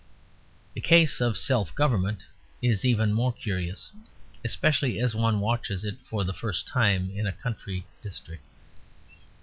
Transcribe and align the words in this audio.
The 0.73 0.81
case 0.81 1.21
of 1.21 1.37
self 1.37 1.75
government 1.75 2.25
is 2.59 2.83
even 2.83 3.13
more 3.13 3.31
curious, 3.31 3.91
especially 4.43 4.99
as 4.99 5.13
one 5.13 5.39
watches 5.41 5.85
it 5.85 5.99
for 6.09 6.23
the 6.23 6.33
first 6.33 6.65
time 6.67 7.11
in 7.15 7.27
a 7.27 7.31
country 7.31 7.85
district. 8.01 8.41